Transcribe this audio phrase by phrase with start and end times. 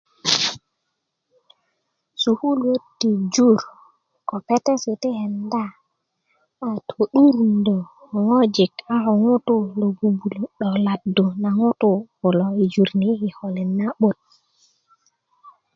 [2.21, 3.59] sukuluwö ti jur
[4.27, 5.63] ko petesi' ti kenda
[6.61, 7.75] ko to'durundö
[8.07, 8.73] ko ŋojik
[9.05, 14.17] ko ŋutuu lo bubulö 'doladdu na ŋutuu kulo yi jur ni yi kikolin lo'but